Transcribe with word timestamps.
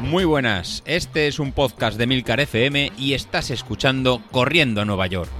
Muy 0.00 0.24
buenas, 0.24 0.82
este 0.86 1.26
es 1.26 1.38
un 1.38 1.52
podcast 1.52 1.98
de 1.98 2.06
Milcar 2.06 2.40
FM 2.40 2.92
y 2.96 3.14
estás 3.14 3.50
escuchando 3.50 4.22
Corriendo 4.30 4.80
a 4.80 4.84
Nueva 4.84 5.06
York. 5.08 5.30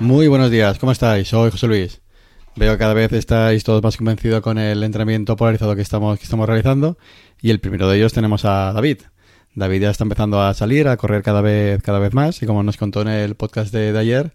Muy 0.00 0.26
buenos 0.26 0.50
días, 0.50 0.80
¿cómo 0.80 0.90
estáis? 0.90 1.28
Soy 1.28 1.52
José 1.52 1.68
Luis. 1.68 2.02
Veo 2.56 2.72
que 2.72 2.78
cada 2.78 2.92
vez 2.92 3.12
estáis 3.12 3.62
todos 3.62 3.82
más 3.82 3.96
convencidos 3.96 4.42
con 4.42 4.58
el 4.58 4.82
entrenamiento 4.82 5.36
polarizado 5.36 5.76
que 5.76 5.82
estamos, 5.82 6.18
que 6.18 6.24
estamos 6.24 6.46
realizando 6.46 6.98
y 7.40 7.50
el 7.50 7.60
primero 7.60 7.88
de 7.88 7.98
ellos 7.98 8.12
tenemos 8.12 8.44
a 8.44 8.72
David. 8.72 8.98
David 9.54 9.82
ya 9.82 9.90
está 9.90 10.04
empezando 10.04 10.40
a 10.40 10.54
salir, 10.54 10.88
a 10.88 10.96
correr 10.96 11.22
cada 11.22 11.40
vez, 11.40 11.82
cada 11.82 11.98
vez 11.98 12.14
más 12.14 12.42
y 12.42 12.46
como 12.46 12.62
nos 12.62 12.76
contó 12.76 13.02
en 13.02 13.08
el 13.08 13.34
podcast 13.34 13.72
de, 13.72 13.96
ayer, 13.98 14.32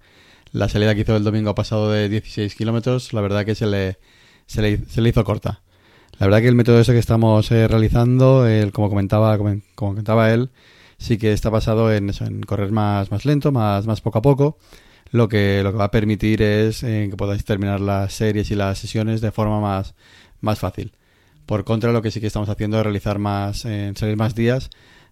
la 0.52 0.70
salida 0.70 0.96
que 0.96 1.02
hizo 1.02 1.16
el 1.16 1.24
domingo 1.24 1.56
pasado 1.56 1.92
de 1.92 2.10
16 2.10 2.56
kilómetros, 2.56 3.14
la 3.14 3.22
verdad 3.22 3.46
que 3.46 3.56
se 3.56 3.66
le, 3.66 3.98
se 4.46 4.62
le, 4.62 5.10
hizo 5.10 5.24
corta. 5.24 5.62
La 6.20 6.28
verdad 6.28 6.42
que 6.42 6.48
el 6.48 6.56
método 6.56 6.80
ese 6.80 6.94
que 6.94 7.00
estamos 7.00 7.52
eh, 7.52 7.68
realizando, 7.68 8.46
como, 8.74 8.90
comentaba, 8.90 9.38
como, 9.38 9.60
comentaba 9.76 10.32
él, 10.32 10.50
sí 10.98 11.18
que 11.18 11.34
está 11.34 11.50
basado 11.50 11.94
en, 11.94 12.10
eso, 12.10 12.26
en 12.26 12.42
correr 12.42 12.72
más, 12.72 13.12
más 13.12 13.26
lento, 13.26 13.52
más, 13.52 13.86
más 13.88 14.02
poco 14.02 14.20
a 14.20 14.22
poco 14.22 14.58
lo 15.12 15.28
que, 15.28 15.62
lo 15.64 15.72
que 15.72 15.78
va 15.78 15.86
a 15.86 15.92
permitir 15.92 16.42
es 16.42 16.84
eh, 16.84 17.08
que 17.10 17.18
podáis 17.18 17.46
terminar 17.46 17.80
las 17.80 18.14
series 18.14 18.52
y 18.52 18.56
las 18.56 18.78
sesiones 18.80 19.22
de 19.22 19.32
forma 19.32 19.60
más, 20.42 20.60
fácil. 20.60 20.94
Por 21.46 21.64
contra, 21.64 21.92
lo 21.92 22.02
que 22.02 22.12
sí 22.12 22.20
que 22.20 22.28
estamos 22.28 22.50
haciendo 22.50 22.78
es 22.78 22.84
realizar 22.84 23.20
más, 23.20 23.66
en 23.66 23.96
salir 23.96 24.18
más 24.18 24.36
días 24.36 24.70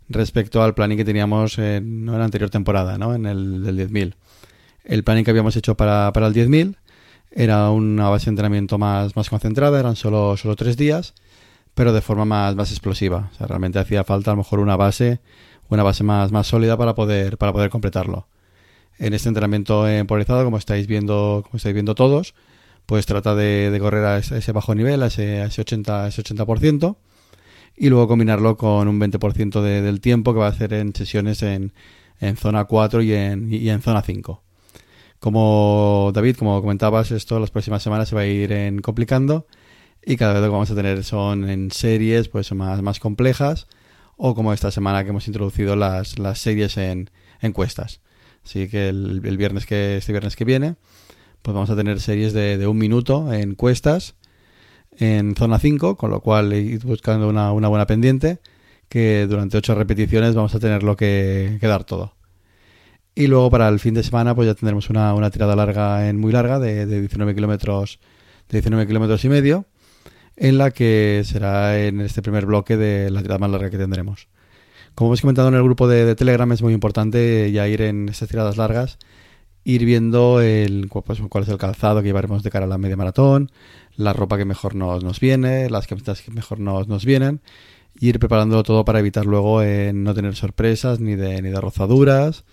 respecto 0.10 0.62
al 0.64 0.74
planning 0.74 0.98
que 0.98 1.06
teníamos 1.06 1.58
en, 1.58 2.06
la 2.06 2.24
anterior 2.24 2.50
temporada, 2.50 2.98
¿no? 2.98 3.16
en 3.16 3.26
el 3.26 3.64
del 3.64 3.90
10.000. 3.90 4.16
El 4.84 5.04
planning 5.04 5.26
que 5.26 5.32
habíamos 5.32 5.56
hecho 5.56 5.76
para, 5.76 6.12
para 6.14 6.28
el 6.28 6.34
10.000 6.34 6.76
era 7.32 7.70
una 7.70 8.10
base 8.10 8.26
de 8.26 8.32
entrenamiento 8.32 8.78
más, 8.78 9.16
más 9.16 9.30
concentrada, 9.30 9.80
eran 9.80 9.96
solo, 9.96 10.38
solo 10.38 10.56
tres 10.56 10.78
días, 10.78 11.14
pero 11.74 11.92
de 11.92 12.02
forma 12.02 12.26
más, 12.26 12.56
más 12.56 12.72
explosiva. 12.72 13.30
O 13.34 13.38
sea, 13.38 13.48
realmente 13.48 13.80
hacía 13.80 14.04
falta 14.04 14.32
a 14.32 14.34
lo 14.34 14.38
mejor 14.38 14.60
una 14.60 14.78
base, 14.78 15.20
una 15.70 15.84
base 15.84 16.04
más, 16.04 16.32
más 16.32 16.48
sólida 16.48 16.78
para 16.78 16.96
poder, 16.96 17.38
para 17.38 17.52
poder 17.52 17.70
completarlo 17.70 18.28
en 19.00 19.14
este 19.14 19.28
entrenamiento 19.30 19.88
en 19.88 20.08
polarizado, 20.08 20.44
como 20.46 20.58
estáis 20.58 20.88
viendo, 20.88 21.44
como 21.46 21.58
estáis 21.58 21.74
viendo 21.74 21.96
todos, 21.96 22.34
pues 22.86 23.06
trata 23.06 23.36
de, 23.36 23.76
correr 23.82 24.06
a 24.06 24.18
ese, 24.18 24.52
bajo 24.52 24.76
nivel, 24.76 25.04
a 25.04 25.08
ese, 25.08 25.44
ese 25.44 25.62
80, 25.62 26.08
ese 26.08 26.24
80%, 26.24 26.96
y 27.78 27.90
luego 27.90 28.08
combinarlo 28.08 28.58
con 28.58 28.88
un 28.88 29.00
20% 29.00 29.62
del 29.62 30.02
tiempo 30.02 30.34
que 30.34 30.40
va 30.40 30.48
a 30.48 30.50
hacer 30.50 30.74
en 30.74 30.94
sesiones 30.96 31.44
en, 31.44 31.74
en 32.20 32.38
zona 32.38 32.66
4 32.66 33.02
y 33.02 33.14
en, 33.14 33.52
y 33.52 33.70
en 33.70 33.82
zona 33.82 34.02
5. 34.02 34.44
Como 35.20 36.12
David, 36.14 36.38
como 36.38 36.62
comentabas, 36.62 37.12
esto 37.12 37.40
las 37.40 37.52
próximas 37.52 37.82
semanas 37.84 38.10
se 38.10 38.16
va 38.16 38.22
a 38.22 38.28
ir 38.28 38.82
complicando 38.82 39.48
y 40.06 40.18
cada 40.18 40.34
vez 40.34 40.42
lo 40.42 40.48
que 40.50 40.54
vamos 40.54 40.72
a 40.72 40.76
tener 40.76 41.04
son 41.04 41.50
en 41.50 41.72
series 41.72 42.30
pues 42.30 42.52
más, 42.54 42.82
más 42.82 43.00
complejas 43.00 43.68
o 44.18 44.36
como 44.36 44.54
esta 44.54 44.72
semana 44.72 45.04
que 45.04 45.10
hemos 45.10 45.28
introducido 45.28 45.76
las, 45.76 46.20
las 46.20 46.40
series 46.40 46.78
en 46.78 47.10
encuestas. 47.42 48.02
Así 48.44 48.70
que 48.70 48.90
el, 48.90 49.38
viernes 49.38 49.66
que 49.66 49.98
este 49.98 50.12
viernes 50.12 50.36
que 50.36 50.46
viene, 50.46 50.76
pues 51.42 51.54
vamos 51.54 51.70
a 51.70 51.76
tener 51.76 52.00
series 52.00 52.34
de, 52.34 52.66
un 52.68 52.78
minuto 52.78 53.34
en 53.34 53.56
cuestas 53.56 54.16
en 54.98 55.36
zona 55.36 55.60
5, 55.60 55.98
con 55.98 56.12
lo 56.12 56.22
cual 56.22 56.54
ir 56.54 56.84
buscando 56.84 57.28
una, 57.28 57.52
buena 57.52 57.86
pendiente, 57.86 58.40
que 58.90 59.28
durante 59.28 59.58
ocho 59.58 59.76
repeticiones 59.76 60.36
vamos 60.36 60.56
a 60.56 60.60
tenerlo 60.60 60.96
que, 60.96 61.58
dar 61.62 61.84
todo. 61.84 62.14
Y 63.16 63.28
luego 63.28 63.50
para 63.50 63.70
el 63.70 63.80
fin 63.80 63.94
de 63.94 64.04
semana 64.04 64.36
pues 64.36 64.48
ya 64.48 64.56
tendremos 64.56 64.90
una, 64.90 65.30
tirada 65.32 65.56
larga 65.56 66.10
en 66.10 66.20
muy 66.20 66.32
larga 66.32 66.60
de, 66.60 66.86
19 66.86 67.34
kilómetros 67.36 68.00
de 68.50 68.58
19 68.60 68.88
kilómetros 68.88 69.24
y 69.26 69.30
medio, 69.30 69.66
en 70.36 70.58
la 70.58 70.72
que 70.72 71.24
será 71.26 71.80
en 71.80 72.02
este 72.02 72.22
primer 72.22 72.46
bloque 72.46 72.78
de 72.78 73.10
la 73.10 73.22
tirada 73.22 73.40
más 73.40 73.50
larga 73.50 73.70
que 73.70 73.78
tendremos. 73.78 74.28
Como 74.96 75.10
hemos 75.10 75.22
comentado 75.22 75.50
en 75.50 75.56
el 75.56 75.64
grupo 75.64 75.88
de, 75.88 76.16
Telegram, 76.16 76.50
es 76.54 76.62
muy 76.62 76.74
importante 76.74 77.52
ya 77.52 77.68
ir 77.68 77.82
en 77.82 78.08
estas 78.08 78.30
tiradas 78.30 78.56
largas, 78.56 78.98
ir 79.66 79.84
viendo 79.84 80.40
el, 80.40 80.88
pues, 80.90 81.20
cuál 81.28 81.44
es 81.44 81.50
el 81.50 81.58
calzado 81.58 82.02
que 82.02 82.08
llevaremos 82.08 82.44
de 82.44 82.52
cara 82.52 82.66
a 82.66 82.70
la 82.70 82.78
media 82.78 82.96
maratón, 82.96 83.52
la 83.98 84.14
ropa 84.14 84.38
que 84.38 84.46
mejor 84.46 84.76
nos, 84.76 85.04
nos 85.04 85.20
viene, 85.20 85.70
las 85.70 85.88
camisetas 85.88 86.22
que 86.22 86.32
mejor 86.32 86.60
nos, 86.60 86.88
nos 86.88 87.04
vienen, 87.04 87.42
y 88.00 88.10
ir 88.10 88.20
preparándolo 88.20 88.64
todo 88.64 88.86
para 88.86 89.00
evitar 89.00 89.26
luego 89.26 89.62
eh, 89.64 89.92
no 89.94 90.14
tener 90.14 90.36
sorpresas, 90.36 91.00
ni 91.00 91.16
de, 91.16 91.42
ni 91.42 91.50
de 91.50 91.60
rozaduras, 91.60 92.46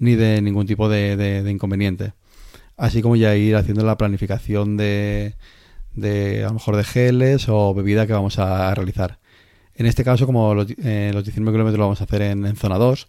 ni 0.00 0.16
de 0.16 0.42
ningún 0.42 0.66
tipo 0.66 0.88
de, 0.88 1.16
de, 1.16 1.50
inconveniente. 1.50 2.12
Así 2.76 3.02
como 3.02 3.16
ya 3.16 3.36
ir 3.36 3.56
haciendo 3.56 3.84
la 3.84 3.96
planificación 3.96 4.76
de, 4.76 5.34
de 5.94 6.44
a 6.44 6.48
lo 6.48 6.54
mejor 6.54 6.76
de 6.76 6.84
geles 6.84 7.48
o 7.48 7.72
bebida 7.74 8.06
que 8.06 8.12
vamos 8.12 8.38
a 8.38 8.74
realizar. 8.74 9.18
En 9.76 9.86
este 9.86 10.02
caso, 10.02 10.26
como 10.26 10.54
los, 10.54 10.66
eh, 10.82 11.12
los 11.14 11.24
19 11.24 11.54
kilómetros 11.54 11.78
lo 11.78 11.84
vamos 11.84 12.00
a 12.00 12.04
hacer 12.04 12.22
en, 12.22 12.56
zona 12.56 12.78
2, 12.78 13.06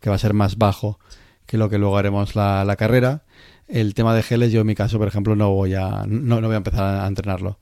que 0.00 0.08
va 0.08 0.16
a 0.16 0.18
ser 0.18 0.32
más 0.32 0.56
bajo 0.56 0.98
que 1.46 1.58
lo 1.58 1.70
que 1.70 1.78
luego 1.78 1.96
haremos 1.96 2.34
la, 2.34 2.76
carrera. 2.78 3.22
El 3.68 3.94
tema 3.94 4.14
de 4.14 4.22
geles, 4.22 4.52
yo 4.52 4.60
en 4.60 4.66
mi 4.66 4.74
caso, 4.74 4.98
por 4.98 5.08
ejemplo, 5.08 5.36
no 5.36 5.50
voy 5.50 5.74
a, 5.74 6.04
no, 6.06 6.40
voy 6.40 6.54
a 6.54 6.56
empezar 6.56 7.02
a, 7.02 7.06
entrenarlo. 7.06 7.58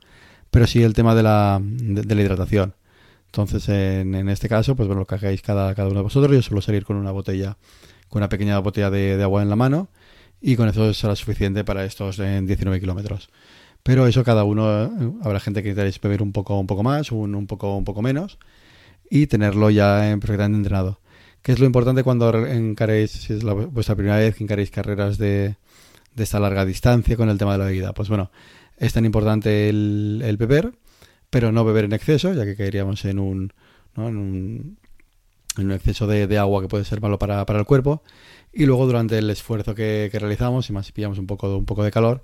Pero 0.50 0.66
sí 0.66 0.82
el 0.82 0.94
tema 0.94 1.14
de 1.14 1.22
la, 1.22 1.60
de, 1.62 2.14
la 2.14 2.22
hidratación. 2.22 2.74
Entonces, 3.26 3.68
en, 3.68 4.28
este 4.28 4.48
caso, 4.48 4.76
pues 4.76 4.86
bueno, 4.86 5.00
lo 5.00 5.06
que 5.06 5.16
hagáis 5.16 5.42
cada, 5.42 5.74
cada 5.74 5.88
uno 5.88 5.98
de 5.98 6.04
vosotros. 6.04 6.34
Yo 6.34 6.42
suelo 6.42 6.62
salir 6.62 6.84
con 6.84 6.96
una 6.96 7.10
botella, 7.10 7.56
con 8.08 8.20
una 8.20 8.28
pequeña 8.28 8.58
botella 8.58 8.90
de, 8.90 9.22
agua 9.22 9.42
en 9.42 9.50
la 9.50 9.56
mano. 9.56 9.88
Y 10.40 10.56
con 10.56 10.68
eso 10.68 10.92
será 10.94 11.16
suficiente 11.16 11.64
para 11.64 11.84
estos 11.84 12.18
en 12.18 12.46
19 12.46 12.80
kilómetros. 12.80 13.30
Pero 13.82 14.06
eso 14.06 14.24
cada 14.24 14.44
uno, 14.44 14.84
eh, 14.84 14.90
habrá 15.22 15.40
gente 15.40 15.62
que 15.62 15.74
queréis 15.74 16.00
beber 16.00 16.22
un 16.22 16.32
poco, 16.32 16.58
un 16.58 16.66
poco 16.66 16.82
más, 16.82 17.12
un, 17.12 17.34
un, 17.34 17.46
poco, 17.46 17.76
un 17.76 17.84
poco 17.84 18.02
menos, 18.02 18.38
y 19.10 19.26
tenerlo 19.26 19.70
ya 19.70 20.10
en, 20.10 20.20
perfectamente 20.20 20.56
entrenado. 20.58 21.00
¿Qué 21.44 21.52
es 21.52 21.58
lo 21.58 21.66
importante 21.66 22.02
cuando 22.02 22.34
encaréis, 22.46 23.10
si 23.10 23.34
es 23.34 23.44
la, 23.44 23.52
vuestra 23.52 23.94
primera 23.94 24.16
vez 24.16 24.34
que 24.34 24.44
encaréis 24.44 24.70
carreras 24.70 25.18
de, 25.18 25.56
de 26.14 26.24
esta 26.24 26.40
larga 26.40 26.64
distancia 26.64 27.18
con 27.18 27.28
el 27.28 27.36
tema 27.36 27.52
de 27.52 27.58
la 27.58 27.66
bebida? 27.66 27.92
Pues 27.92 28.08
bueno, 28.08 28.30
es 28.78 28.94
tan 28.94 29.04
importante 29.04 29.68
el, 29.68 30.36
beber, 30.38 30.72
pero 31.28 31.52
no 31.52 31.66
beber 31.66 31.84
en 31.84 31.92
exceso, 31.92 32.32
ya 32.32 32.46
que 32.46 32.56
caeríamos 32.56 33.04
en 33.04 33.18
un, 33.18 33.52
¿no? 33.94 34.08
en 34.08 34.16
un, 34.16 34.78
en 35.58 35.66
un 35.66 35.72
exceso 35.72 36.06
de, 36.06 36.26
de, 36.26 36.38
agua 36.38 36.62
que 36.62 36.68
puede 36.68 36.86
ser 36.86 37.02
malo 37.02 37.18
para, 37.18 37.44
para, 37.44 37.58
el 37.58 37.66
cuerpo. 37.66 38.02
Y 38.50 38.64
luego 38.64 38.86
durante 38.86 39.18
el 39.18 39.28
esfuerzo 39.28 39.74
que, 39.74 40.08
que 40.10 40.18
realizamos, 40.18 40.70
y 40.70 40.72
más 40.72 40.86
si 40.86 40.92
pillamos 40.92 41.18
un 41.18 41.26
poco, 41.26 41.54
un 41.58 41.66
poco 41.66 41.84
de 41.84 41.90
calor, 41.90 42.22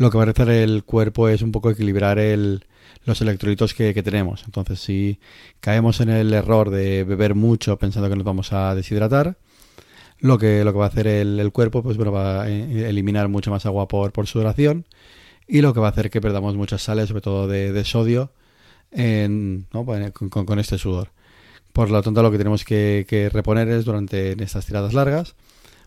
lo 0.00 0.10
que 0.10 0.16
va 0.16 0.24
a 0.24 0.30
hacer 0.30 0.48
el 0.48 0.82
cuerpo 0.84 1.28
es 1.28 1.42
un 1.42 1.52
poco 1.52 1.68
equilibrar 1.68 2.18
el, 2.18 2.64
los 3.04 3.20
electrolitos 3.20 3.74
que, 3.74 3.92
tenemos. 4.02 4.44
Entonces, 4.46 4.80
si 4.80 5.20
caemos 5.60 6.00
en 6.00 6.08
el 6.08 6.32
error 6.32 6.70
de 6.70 7.04
beber 7.04 7.34
mucho 7.34 7.78
pensando 7.78 8.08
que 8.08 8.16
nos 8.16 8.24
vamos 8.24 8.54
a 8.54 8.74
deshidratar, 8.74 9.36
lo 10.18 10.38
que, 10.38 10.64
lo 10.64 10.72
que 10.72 10.78
va 10.78 10.86
a 10.86 10.88
hacer 10.88 11.06
el, 11.06 11.52
cuerpo, 11.52 11.82
pues 11.82 11.98
bueno, 11.98 12.12
va 12.12 12.44
a 12.44 12.48
eliminar 12.48 13.28
mucho 13.28 13.50
más 13.50 13.66
agua 13.66 13.88
por, 13.88 14.10
por 14.12 14.26
sudoración 14.26 14.86
y 15.46 15.60
lo 15.60 15.74
que 15.74 15.80
va 15.80 15.88
a 15.88 15.90
hacer 15.90 16.08
que 16.08 16.22
perdamos 16.22 16.56
muchas 16.56 16.80
sales, 16.80 17.08
sobre 17.08 17.20
todo 17.20 17.46
de, 17.46 17.84
sodio, 17.84 18.32
en, 18.92 19.66
con, 19.70 20.58
este 20.58 20.78
sudor. 20.78 21.10
Por 21.74 21.90
lo 21.90 22.00
tanto, 22.00 22.22
lo 22.22 22.30
que 22.30 22.38
tenemos 22.38 22.64
que, 22.64 23.28
reponer 23.30 23.68
es 23.68 23.84
durante 23.84 24.42
estas 24.42 24.64
tiradas 24.64 24.94
largas, 24.94 25.34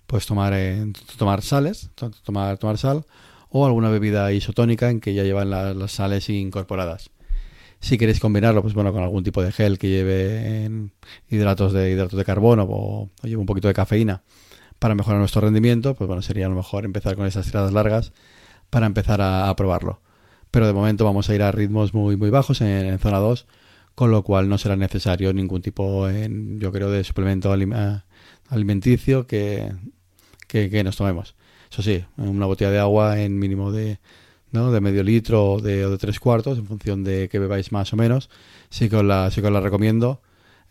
pues 0.06 0.28
tomar, 0.28 0.53
eh, 0.56 0.94
tomar 1.18 1.41
sales, 1.41 1.90
tomar, 2.23 2.59
tomar 2.59 2.78
sal 2.78 3.06
o 3.56 3.68
alguna 3.68 3.90
bebida 3.90 4.34
isotónica 4.34 4.90
en 4.90 5.00
que 5.00 5.14
ya 5.14 5.24
llevan 5.24 5.52
las 5.52 5.91
sales 5.91 6.28
incorporadas. 6.30 7.12
Si 7.80 8.00
queréis 8.00 8.19
combinarlo, 8.19 8.64
pues 8.64 8.74
bueno, 8.74 8.91
con 8.91 9.03
algún 9.03 9.24
tipo 9.24 9.44
de 9.44 9.52
gel 9.52 9.78
que 9.78 9.90
lleve 9.90 10.90
hidratos 11.30 11.72
de 11.72 11.91
hidratos 11.91 12.18
de 12.18 12.25
carbono 12.25 12.66
o, 12.68 13.12
lleve 13.22 13.38
un 13.38 13.46
poquito 13.46 13.68
de 13.68 13.75
cafeína 13.75 14.24
para 14.80 14.96
mejorar 14.96 15.19
nuestro 15.19 15.41
rendimiento, 15.41 15.94
pues 15.94 16.08
bueno, 16.08 16.24
sería 16.24 16.47
a 16.47 16.50
lo 16.50 16.55
mejor 16.55 16.84
empezar 16.84 17.16
con 17.16 17.28
esas 17.28 17.46
tiradas 17.46 17.72
largas 17.72 18.11
para 18.72 18.88
empezar 18.88 19.22
a, 19.22 19.55
probarlo. 19.55 20.02
Pero 20.50 20.66
de 20.66 20.73
momento 20.73 21.05
vamos 21.05 21.29
a 21.29 21.35
ir 21.35 21.44
a 21.44 21.52
ritmos 21.52 21.94
muy 21.94 22.17
muy 22.17 22.32
bajos 22.32 22.59
en, 22.61 22.97
zona 22.97 23.20
2, 23.20 23.46
con 23.94 24.09
lo 24.09 24.23
cual 24.23 24.50
no 24.50 24.58
será 24.58 24.76
necesario 24.76 25.32
ningún 25.32 25.61
tipo, 25.61 26.09
en, 26.09 26.59
yo 26.59 26.72
creo, 26.72 26.90
de 26.90 27.03
suplemento 27.03 27.55
alimenticio 28.50 29.28
que, 29.28 29.72
que 30.47 30.84
nos 30.84 30.97
tomemos. 30.97 31.35
Eso 31.73 31.81
sí, 31.81 32.05
una 32.17 32.46
botella 32.46 32.70
de 32.70 32.78
agua 32.78 33.20
en 33.20 33.40
mínimo 33.40 33.72
de, 33.72 33.97
¿no? 34.52 34.72
de 34.72 34.79
medio 34.79 35.02
litro 35.02 35.53
o 35.53 35.59
de, 35.59 35.90
de 35.90 35.97
tres 35.97 36.20
cuartos, 36.20 36.59
en 36.59 36.67
función 36.67 37.03
de 37.03 37.28
que 37.29 37.40
bebáis 37.40 37.72
más 37.72 37.91
o 37.93 37.96
menos. 37.96 38.29
Sí 38.70 38.90
que 38.90 38.97
os 38.97 39.03
la, 39.03 39.31
sí 39.31 39.41
que 39.41 39.49
la 39.49 39.59
recomiendo, 39.59 40.22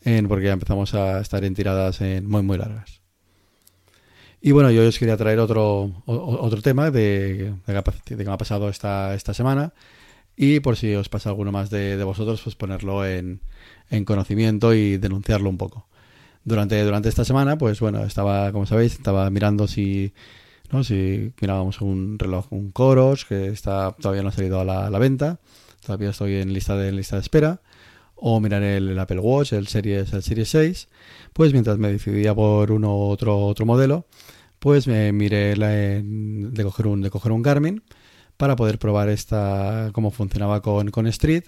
en, 0.02 0.28
porque 0.28 0.46
ya 0.46 0.52
empezamos 0.52 0.94
a 0.94 1.20
estar 1.20 1.44
en 1.44 1.54
tiradas 1.54 2.00
en 2.02 2.28
muy, 2.31 2.43
muy 2.43 2.56
largas. 2.56 3.00
Y 4.40 4.52
bueno, 4.52 4.70
yo 4.70 4.87
os 4.87 4.96
quería 4.96 5.16
traer 5.16 5.40
otro, 5.40 5.90
otro 6.06 6.62
tema 6.62 6.93
de, 6.93 7.52
de, 7.66 7.82
que 8.06 8.25
me 8.25 8.31
ha 8.31 8.37
pasado 8.37 8.69
esta, 8.69 9.12
esta 9.16 9.34
semana. 9.34 9.72
Y 10.37 10.60
por 10.60 10.76
si 10.76 10.94
os 10.94 11.08
pasa 11.08 11.31
alguno 11.31 11.50
más 11.50 11.69
de, 11.69 11.96
de 11.96 12.05
vosotros, 12.05 12.43
pues 12.44 12.55
ponerlo 12.55 13.05
en, 13.05 13.40
en 13.90 14.05
conocimiento 14.05 14.72
y 14.72 14.98
denunciarlo 14.98 15.50
un 15.50 15.58
poco. 15.58 15.88
Durante, 16.44 16.81
durante 16.84 17.08
esta 17.08 17.25
semana, 17.25 17.58
pues 17.58 17.81
bueno, 17.81 18.05
estaba, 18.05 18.52
como 18.52 18.66
sabéis, 18.66 18.93
estaba 18.93 19.28
mirando 19.31 19.66
si, 19.66 20.12
¿no? 20.72 20.82
si 20.82 21.32
mirábamos 21.40 21.80
un 21.80 22.19
reloj, 22.19 22.46
un 22.50 22.72
Coros, 22.72 23.24
que 23.24 23.48
está 23.48 23.92
todavía 23.92 24.22
no 24.22 24.30
ha 24.30 24.32
salido 24.32 24.60
a 24.60 24.64
la, 24.64 24.98
venta, 24.98 25.38
todavía 25.84 26.10
estoy 26.10 26.36
en 26.36 26.52
lista 26.52 26.76
de, 26.76 26.88
en 26.88 26.96
lista 26.96 27.16
de 27.16 27.22
espera, 27.22 27.60
o 28.16 28.40
mirar 28.40 28.62
el, 28.62 28.98
Apple 28.98 29.20
Watch, 29.20 29.52
el 29.52 29.69
Series, 29.69 30.12
el 30.12 30.22
Series 30.22 30.48
6, 30.48 30.88
pues 31.32 31.52
mientras 31.52 31.78
me 31.78 31.92
decidía 31.92 32.34
por 32.34 32.72
uno 32.72 32.96
u 32.96 33.00
otro, 33.10 33.38
otro 33.46 33.66
modelo, 33.66 34.06
pues 34.58 34.86
me 34.86 35.12
miré 35.12 35.56
la, 35.56 35.69
de, 35.69 36.62
coger 36.62 36.86
un, 36.86 37.02
de 37.02 37.10
coger 37.10 37.32
un 37.32 37.42
Garmin 37.42 37.82
para 38.36 38.56
poder 38.56 38.78
probar 38.78 39.08
esta 39.08 39.90
cómo 39.92 40.10
funcionaba 40.10 40.62
con, 40.62 40.90
con 40.90 41.06
Street 41.08 41.44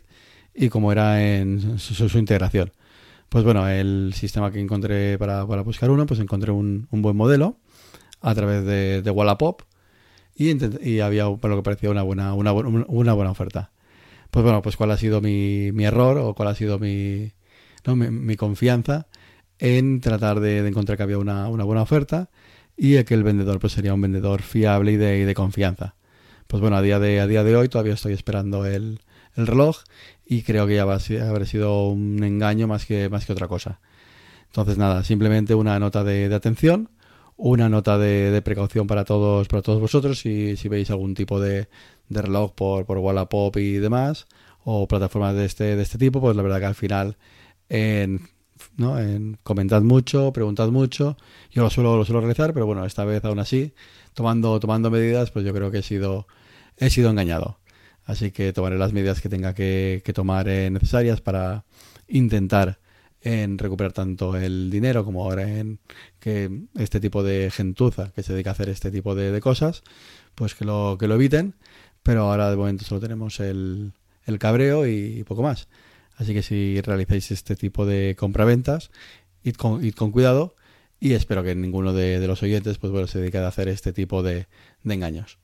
y 0.54 0.68
cómo 0.68 0.92
era 0.92 1.24
en 1.24 1.78
su, 1.78 2.08
su 2.08 2.18
integración. 2.18 2.72
Pues 3.28 3.44
bueno, 3.44 3.68
el 3.68 4.12
sistema 4.14 4.50
que 4.52 4.60
encontré 4.60 5.18
para, 5.18 5.46
para 5.46 5.62
buscar 5.62 5.90
uno, 5.90 6.06
pues 6.06 6.20
encontré 6.20 6.52
un, 6.52 6.86
un, 6.90 7.02
buen 7.02 7.16
modelo 7.16 7.56
a 8.24 8.34
través 8.34 8.64
de, 8.64 9.10
Wallapop 9.10 9.62
y, 10.34 11.00
había, 11.00 11.26
por 11.30 11.50
lo 11.50 11.56
que 11.56 11.62
parecía, 11.62 11.90
una 11.90 12.02
buena, 12.02 12.32
una, 12.32 12.52
una 12.52 13.12
buena 13.12 13.30
oferta. 13.30 13.70
Pues 14.30 14.42
bueno, 14.42 14.62
pues 14.62 14.76
cuál 14.76 14.90
ha 14.90 14.96
sido 14.96 15.20
mi, 15.20 15.70
mi 15.72 15.84
error 15.84 16.16
o 16.18 16.34
cuál 16.34 16.48
ha 16.48 16.54
sido 16.54 16.78
mi, 16.78 17.32
¿no? 17.84 17.94
mi, 17.94 18.34
confianza 18.36 19.06
en 19.58 20.00
tratar 20.00 20.40
de, 20.40 20.66
encontrar 20.66 20.96
que 20.96 21.04
había 21.04 21.18
una, 21.18 21.48
una, 21.48 21.64
buena 21.64 21.82
oferta 21.82 22.30
y 22.76 23.02
que 23.04 23.14
el 23.14 23.22
vendedor 23.22 23.60
pues 23.60 23.74
sería 23.74 23.94
un 23.94 24.00
vendedor 24.00 24.42
fiable 24.42 24.92
y 24.92 24.96
de, 24.96 25.18
y 25.18 25.24
de 25.24 25.34
confianza. 25.34 25.94
Pues 26.46 26.60
bueno, 26.60 26.76
a 26.76 26.82
día 26.82 26.98
de, 26.98 27.20
a 27.20 27.26
día 27.26 27.44
de 27.44 27.54
hoy 27.54 27.68
todavía 27.68 27.94
estoy 27.94 28.14
esperando 28.14 28.66
el, 28.66 29.00
el 29.36 29.46
reloj 29.46 29.82
y 30.26 30.42
creo 30.42 30.66
que 30.66 30.76
ya 30.76 30.86
va 30.86 30.94
a 30.94 31.00
sido 31.00 31.88
un 31.88 32.24
engaño 32.24 32.66
más 32.66 32.86
que, 32.86 33.08
más 33.10 33.26
que 33.26 33.32
otra 33.32 33.48
cosa. 33.48 33.80
Entonces 34.46 34.78
nada, 34.78 35.04
simplemente 35.04 35.54
una 35.54 35.78
nota 35.78 36.02
de, 36.02 36.28
de 36.28 36.34
atención, 36.34 36.88
una 37.36 37.69
nota 37.69 37.98
de, 37.98 38.40
precaución 38.42 38.86
para 38.86 39.04
todos, 39.04 39.48
para 39.48 39.62
todos 39.62 39.81
vosotros 39.81 40.20
si, 40.20 40.56
si 40.56 40.69
veis 40.69 40.90
algún 40.90 41.14
tipo 41.14 41.40
de, 41.40 41.69
de 42.08 42.22
reloj 42.22 42.52
por, 42.54 42.86
por 42.86 42.98
Wallapop 42.98 43.56
y 43.56 43.75
demás, 43.75 44.26
o 44.64 44.86
plataformas 44.88 45.34
de 45.34 45.44
este, 45.44 45.76
de 45.76 45.82
este 45.82 45.98
tipo, 45.98 46.20
pues 46.20 46.36
la 46.36 46.42
verdad 46.42 46.60
que 46.60 46.66
al 46.66 46.75
final 46.75 47.16
en, 47.69 48.28
¿no? 48.76 48.98
en 48.98 49.38
comentad 49.42 49.82
mucho, 49.82 50.32
preguntad 50.32 50.69
mucho, 50.69 51.16
yo 51.50 51.62
lo 51.62 51.70
suelo, 51.70 51.96
lo 51.96 52.04
suelo 52.04 52.20
realizar, 52.20 52.52
pero 52.52 52.66
bueno, 52.66 52.84
esta 52.84 53.04
vez 53.04 53.25
aún 53.25 53.38
así, 53.38 53.75
tomando, 54.14 54.58
tomando 54.60 54.90
medidas, 54.90 55.31
pues 55.31 55.44
yo 55.44 55.52
creo 55.52 55.70
que 55.70 55.78
he 55.78 55.82
sido, 55.82 56.26
he 56.78 56.90
sido 56.90 57.10
engañado. 57.10 57.58
Así 58.04 58.31
que 58.32 58.52
tomaré 58.52 58.76
las 58.76 58.92
medidas 58.92 59.20
que 59.20 59.31
tenga 59.31 59.54
que, 59.54 60.02
que 60.04 60.12
tomar 60.12 60.46
eh, 60.48 60.70
necesarias 60.70 61.20
para 61.22 61.64
intentar 62.06 62.78
en 63.24 63.58
recuperar 63.58 63.92
tanto 63.92 64.36
el 64.36 64.70
dinero 64.70 65.04
como 65.04 65.24
ahora 65.24 65.48
en 65.48 65.80
que 66.20 66.50
este 66.78 67.00
tipo 67.00 67.22
de 67.22 67.50
gentuza 67.50 68.12
que 68.14 68.22
se 68.22 68.34
dedica 68.34 68.50
a 68.50 68.52
hacer 68.52 68.68
este 68.68 68.90
tipo 68.90 69.14
de, 69.14 69.32
de 69.32 69.40
cosas, 69.40 69.82
pues 70.34 70.54
que 70.54 70.64
lo, 70.64 70.96
que 71.00 71.08
lo 71.08 71.14
eviten. 71.14 71.54
Pero 72.02 72.30
ahora 72.30 72.50
de 72.50 72.56
momento 72.56 72.84
solo 72.84 73.00
tenemos 73.00 73.40
el, 73.40 73.92
el 74.26 74.38
cabreo 74.38 74.86
y 74.86 75.24
poco 75.24 75.42
más. 75.42 75.68
Así 76.16 76.34
que 76.34 76.42
si 76.42 76.80
realizáis 76.82 77.30
este 77.30 77.56
tipo 77.56 77.86
de 77.86 78.14
compraventas, 78.16 78.90
id 79.42 79.56
con, 79.56 79.90
con 79.92 80.12
cuidado 80.12 80.54
y 81.00 81.14
espero 81.14 81.42
que 81.42 81.54
ninguno 81.54 81.92
de, 81.92 82.24
los 82.26 82.42
oyentes 82.42 82.78
pues 82.78 83.10
se 83.10 83.20
dedique 83.20 83.38
a 83.38 83.48
hacer 83.48 83.68
este 83.68 83.92
tipo 83.92 84.22
de, 84.22 84.46
de 84.82 84.94
engaños. 84.94 85.38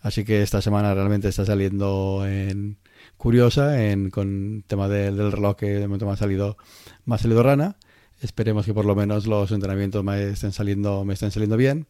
Así 0.00 0.24
que 0.24 0.42
esta 0.42 0.60
semana 0.60 0.94
realmente 0.94 1.28
está 1.28 1.46
saliendo 1.46 2.24
en 2.26 2.76
curiosa 3.16 3.84
en, 3.90 4.10
con 4.10 4.64
tema 4.66 4.88
del, 4.88 5.32
reloj 5.32 5.56
que 5.56 5.66
de 5.66 5.86
momento 5.86 6.06
me 6.06 6.12
ha 6.12 6.16
salido, 6.16 6.56
me 7.04 7.18
salido 7.18 7.42
rana. 7.42 7.76
Esperemos 8.20 8.64
que 8.64 8.74
por 8.74 8.84
lo 8.84 8.94
menos 8.94 9.26
los 9.26 9.50
entrenamientos 9.52 10.04
me 10.04 10.30
estén 10.30 10.52
saliendo, 10.52 11.04
me 11.04 11.14
estén 11.14 11.30
saliendo 11.30 11.56
bien 11.56 11.86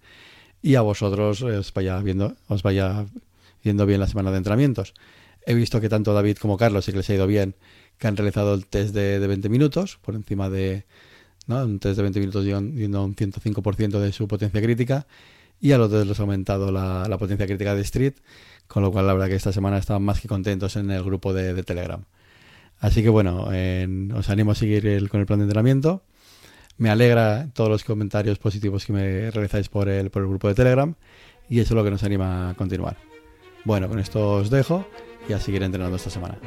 y 0.63 0.77
a 0.77 0.81
vosotros 0.81 1.43
os 1.43 1.73
vaya 1.75 2.01
viendo, 2.01 2.37
os 2.49 2.63
vaya 2.63 3.07
yendo 3.63 3.87
bien 3.87 4.01
la 4.01 4.07
semana 4.07 4.31
de 4.31 4.39
entrenamientos. 4.39 4.95
He 5.47 5.55
visto 5.55 5.81
que 5.81 5.89
tanto 5.89 6.15
David 6.15 6.39
como 6.39 6.57
Carlos 6.57 6.87
sí 6.87 6.93
que 6.93 6.99
les 6.99 7.11
ha 7.11 7.15
ido 7.15 7.27
bien, 7.27 7.55
que 7.99 8.07
han 8.07 8.17
realizado 8.17 8.55
el 8.55 8.67
test 8.67 8.95
de, 8.95 9.21
de 9.21 9.27
20 9.27 9.49
minutos 9.51 9.99
por 10.03 10.15
encima 10.15 10.49
de 10.49 10.87
¿no? 11.47 11.63
un 11.65 11.79
test 11.79 11.97
de 11.97 12.03
20 12.03 12.21
minutos 12.21 12.45
yendo 12.45 12.99
a 12.99 13.05
un 13.05 13.15
105% 13.15 14.01
de 14.01 14.13
su 14.13 14.27
potencia 14.27 14.63
crítica 14.63 15.07
y 15.61 15.73
a 15.73 15.79
los 15.79 15.91
dos 15.91 16.07
les 16.07 16.19
ha 16.19 16.23
aumentado 16.23 16.71
la, 16.71 17.07
la, 17.09 17.19
potencia 17.19 17.47
crítica 17.47 17.75
de 17.75 17.83
Street, 17.83 18.15
con 18.67 18.83
lo 18.83 18.93
cual 18.93 19.07
la 19.07 19.13
verdad 19.15 19.29
que 19.29 19.37
esta 19.37 19.53
semana 19.53 19.79
estaban 19.79 20.03
más 20.03 20.21
que 20.21 20.29
contentos 20.29 20.77
en 20.77 20.91
el 20.91 21.03
grupo 21.03 21.33
de, 21.33 21.63
Telegram. 21.63 22.05
Así 22.81 23.03
que 23.03 23.09
bueno, 23.09 23.53
en, 23.53 24.13
os 24.13 24.29
animo 24.29 24.53
a 24.53 24.55
seguir 24.55 25.09
con 25.09 25.21
el 25.21 25.27
plan 25.27 25.39
de 25.39 25.45
entrenamiento. 25.45 26.03
Me 26.77 26.91
alegra 26.91 27.49
todos 27.55 27.71
los 27.71 27.85
comentarios 27.85 28.39
positivos 28.39 28.85
que 28.85 28.93
me 28.93 29.31
realizáis 29.31 29.69
por 29.69 29.89
el, 29.89 30.11
por 30.11 30.23
el 30.23 30.29
grupo 30.29 30.49
de 30.49 30.55
Telegram 30.55 30.95
y 31.49 31.61
eso 31.61 31.75
es 31.75 31.77
lo 31.77 31.85
que 31.85 31.91
nos 31.91 32.03
anima 32.03 32.51
a 32.51 32.55
continuar. 32.55 32.97
Bueno, 33.65 33.89
con 33.89 33.99
esto 33.99 34.33
os 34.33 34.51
dejo 34.51 34.87
y 35.29 35.33
a 35.33 35.41
seguir 35.41 35.63
entrenando 35.63 35.97
esta 35.97 36.11
semana. 36.11 36.39